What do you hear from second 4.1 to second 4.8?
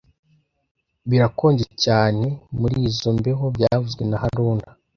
haruna